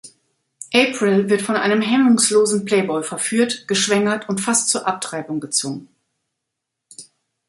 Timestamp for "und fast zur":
4.29-4.87